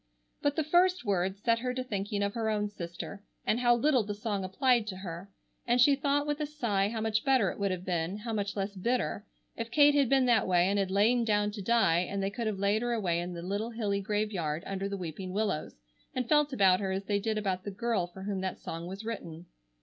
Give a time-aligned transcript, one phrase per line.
[0.41, 4.01] But the first words set her to thinking of her own sister, and how little
[4.03, 5.29] the song applied to her,
[5.67, 8.55] and she thought with a sigh how much better it would have been, how much
[8.55, 12.23] less bitter, if Kate had been that way and had lain down to die and
[12.23, 15.75] they could have laid her away in the little hilly graveyard under the weeping willows,
[16.15, 19.05] and felt about her as they did about the girl for whom that song was
[19.05, 19.45] written.